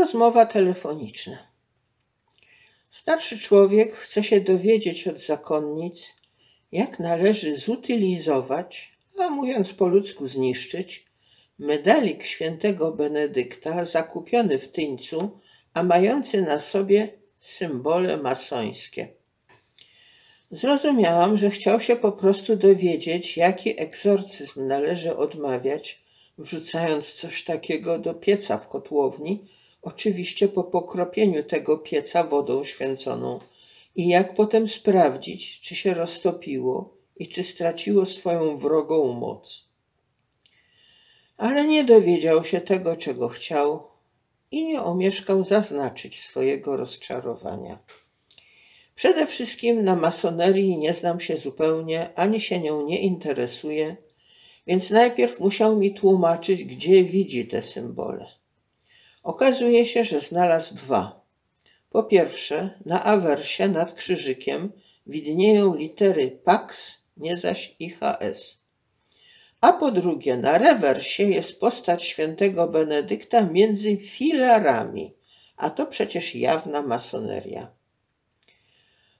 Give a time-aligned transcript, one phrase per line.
[0.00, 1.38] Rozmowa telefoniczna.
[2.90, 6.16] Starszy człowiek chce się dowiedzieć od zakonnic,
[6.72, 11.06] jak należy zutylizować, a mówiąc po ludzku zniszczyć,
[11.58, 15.40] medalik świętego Benedykta zakupiony w Tyńcu,
[15.74, 17.08] a mający na sobie
[17.38, 19.08] symbole masońskie.
[20.50, 26.02] Zrozumiałam, że chciał się po prostu dowiedzieć, jaki egzorcyzm należy odmawiać,
[26.38, 29.44] wrzucając coś takiego do pieca w kotłowni,
[29.82, 33.40] oczywiście po pokropieniu tego pieca wodą święconą
[33.96, 39.68] i jak potem sprawdzić, czy się roztopiło i czy straciło swoją wrogą moc.
[41.36, 43.82] Ale nie dowiedział się tego, czego chciał
[44.50, 47.78] i nie omieszkał zaznaczyć swojego rozczarowania.
[48.94, 53.96] Przede wszystkim na masonerii nie znam się zupełnie, ani się nią nie interesuję,
[54.66, 58.39] więc najpierw musiał mi tłumaczyć, gdzie widzi te symbole.
[59.22, 61.20] Okazuje się, że znalazł dwa.
[61.90, 64.72] Po pierwsze, na awersie nad krzyżykiem
[65.06, 68.64] widnieją litery PAX, nie zaś IHS.
[69.60, 75.14] A po drugie, na rewersie jest postać świętego Benedykta między filarami,
[75.56, 77.70] a to przecież jawna masoneria.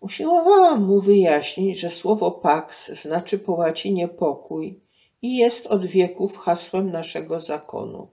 [0.00, 4.80] Usiłowałam mu wyjaśnić, że słowo pax znaczy po łacinie pokój
[5.22, 8.08] i jest od wieków hasłem naszego zakonu.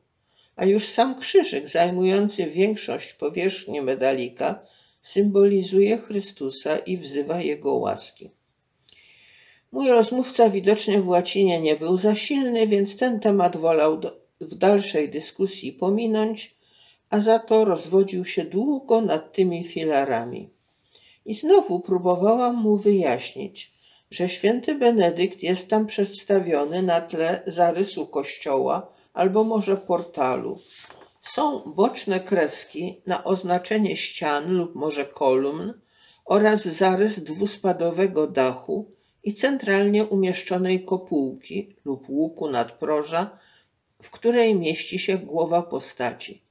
[0.60, 4.60] A już sam krzyżyk zajmujący większość powierzchni medalika
[5.02, 8.30] symbolizuje Chrystusa i wzywa Jego łaski.
[9.72, 14.56] Mój rozmówca widocznie w łacinie nie był za silny, więc ten temat wolał do, w
[14.56, 16.56] dalszej dyskusji pominąć,
[17.10, 20.50] a za to rozwodził się długo nad tymi filarami.
[21.26, 23.72] I znowu próbowałam mu wyjaśnić,
[24.12, 30.60] że święty Benedykt jest tam przedstawiony na tle zarysu kościoła albo może portalu.
[31.22, 35.74] Są boczne kreski na oznaczenie ścian lub może kolumn
[36.26, 38.92] oraz zarys dwuspadowego dachu
[39.24, 43.40] i centralnie umieszczonej kopułki lub łuku nadproża,
[44.02, 46.42] w której mieści się głowa postaci.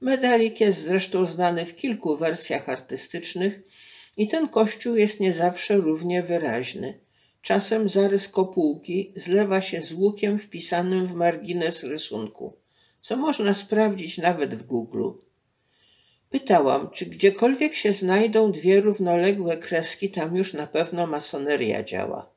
[0.00, 3.60] Medalik jest zresztą znany w kilku wersjach artystycznych
[4.16, 7.00] i ten kościół jest nie zawsze równie wyraźny.
[7.42, 12.56] Czasem zarys kopułki zlewa się z łukiem wpisanym w margines rysunku,
[13.00, 15.10] co można sprawdzić nawet w Google.
[16.30, 22.30] Pytałam, czy gdziekolwiek się znajdą dwie równoległe kreski, tam już na pewno masoneria działa.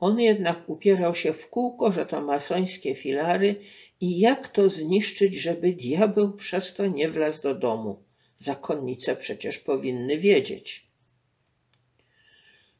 [0.00, 3.56] On jednak upierał się w kółko, że to masońskie filary
[4.00, 8.02] i jak to zniszczyć, żeby diabeł przez to nie wlazł do domu.
[8.38, 10.86] Zakonnice przecież powinny wiedzieć.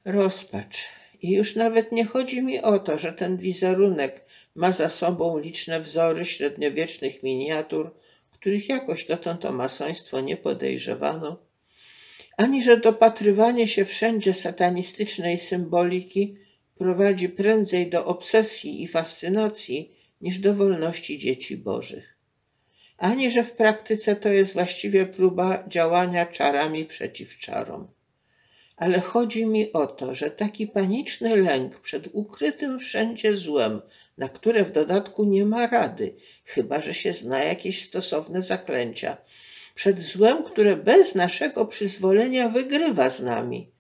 [0.05, 0.79] Rozpacz.
[1.23, 4.25] I już nawet nie chodzi mi o to, że ten wizerunek
[4.55, 7.95] ma za sobą liczne wzory średniowiecznych miniatur,
[8.31, 11.39] których jakoś dotąd o masoństwo nie podejrzewano,
[12.37, 16.37] ani że dopatrywanie się wszędzie satanistycznej symboliki
[16.79, 22.19] prowadzi prędzej do obsesji i fascynacji niż do wolności dzieci bożych,
[22.99, 27.98] ani że w praktyce to jest właściwie próba działania czarami przeciw czarom.
[28.79, 33.81] Ale chodzi mi o to, że taki paniczny lęk przed ukrytym wszędzie złem
[34.19, 39.17] na które w dodatku nie ma rady, chyba że się zna jakieś stosowne zaklęcia,
[39.75, 43.71] przed złem, które bez naszego przyzwolenia wygrywa z nami.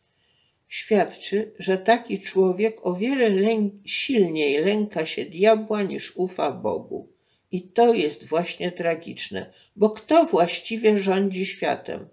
[0.68, 7.12] Świadczy, że taki człowiek o wiele lęk, silniej lęka się diabła niż ufa Bogu.
[7.52, 12.08] I to jest właśnie tragiczne, bo kto właściwie rządzi światem?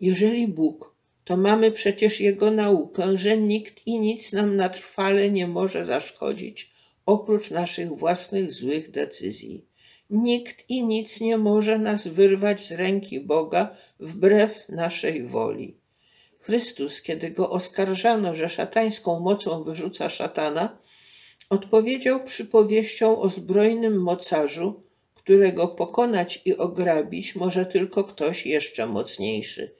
[0.00, 0.93] Jeżeli Bóg,
[1.24, 6.72] to mamy przecież Jego naukę, że nikt i nic nam na trwale nie może zaszkodzić,
[7.06, 9.64] oprócz naszych własnych złych decyzji.
[10.10, 15.76] Nikt i nic nie może nas wyrwać z ręki Boga wbrew naszej woli.
[16.38, 20.78] Chrystus, kiedy go oskarżano, że szatańską mocą wyrzuca szatana,
[21.50, 24.82] odpowiedział przypowieścią o zbrojnym mocarzu,
[25.14, 29.74] którego pokonać i ograbić może tylko ktoś jeszcze mocniejszy.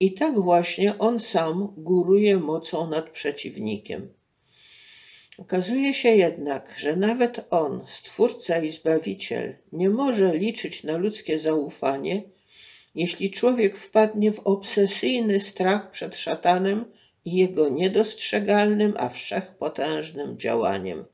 [0.00, 4.08] I tak właśnie on sam góruje mocą nad przeciwnikiem.
[5.38, 12.22] Okazuje się jednak, że nawet on, Stwórca i Zbawiciel, nie może liczyć na ludzkie zaufanie,
[12.94, 16.84] jeśli człowiek wpadnie w obsesyjny strach przed szatanem
[17.24, 21.04] i jego niedostrzegalnym, a wszechpotężnym działaniem.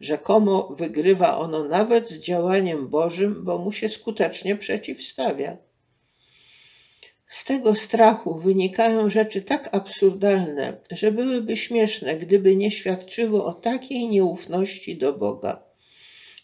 [0.00, 5.56] Rzekomo wygrywa ono nawet z działaniem Bożym, bo mu się skutecznie przeciwstawia.
[7.28, 14.08] Z tego strachu wynikają rzeczy tak absurdalne, że byłyby śmieszne, gdyby nie świadczyły o takiej
[14.08, 15.62] nieufności do Boga.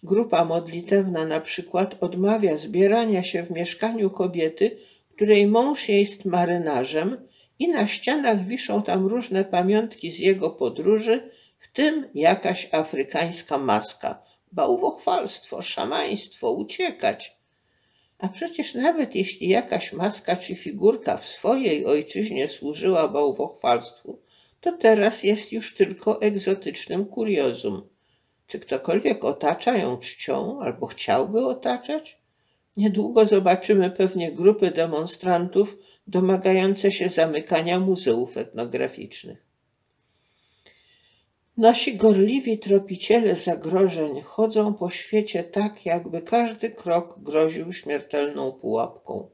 [0.03, 4.79] Grupa modlitewna na przykład odmawia zbierania się w mieszkaniu kobiety,
[5.15, 7.29] której mąż jest marynarzem
[7.59, 14.23] i na ścianach wiszą tam różne pamiątki z jego podróży, w tym jakaś afrykańska maska.
[14.53, 17.34] Bałwochwalstwo, szamaństwo, uciekać.
[18.19, 24.19] A przecież nawet jeśli jakaś maska czy figurka w swojej ojczyźnie służyła bałwochwalstwu,
[24.61, 27.89] to teraz jest już tylko egzotycznym kuriozum.
[28.47, 32.19] Czy ktokolwiek otacza ją czcią albo chciałby otaczać?
[32.77, 35.77] Niedługo zobaczymy pewnie grupy demonstrantów
[36.07, 39.54] domagające się zamykania muzeów etnograficznych.
[41.57, 49.29] Nasi gorliwi tropiciele zagrożeń chodzą po świecie tak, jakby każdy krok groził śmiertelną pułapką.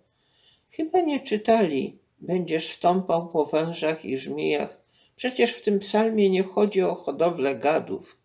[0.70, 4.80] Chyba nie czytali, będziesz stąpał po wężach i żmijach.
[5.16, 8.18] Przecież w tym psalmie nie chodzi o hodowlę gadów.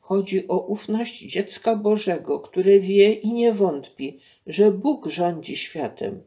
[0.00, 6.22] Chodzi o ufność dziecka Bożego, które wie i nie wątpi, że Bóg rządzi światem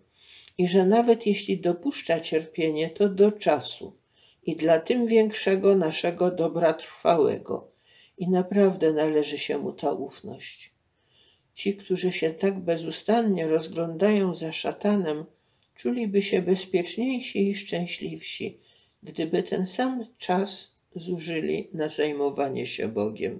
[0.57, 4.02] i że nawet jeśli dopuszcza cierpienie, to do czasu
[4.45, 7.72] i dla tym większego naszego dobra trwałego.
[8.18, 10.74] I naprawdę należy się mu ta ufność.
[11.54, 15.25] Ci, którzy się tak bezustannie rozglądają za szatanem,
[15.75, 18.60] czuliby się bezpieczniejsi i szczęśliwsi,
[19.04, 23.39] gdyby ten sam czas zużyli na zajmowanie się Bogiem.